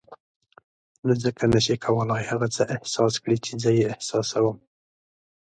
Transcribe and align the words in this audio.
نو 1.05 1.13
ځکه 1.23 1.43
نه 1.53 1.59
شې 1.65 1.75
کولای 1.85 2.23
هغه 2.31 2.47
څه 2.55 2.61
احساس 2.75 3.13
کړې 3.23 3.37
چې 3.45 3.51
زه 3.63 3.69
یې 3.77 3.85
احساسوم. 3.93 4.57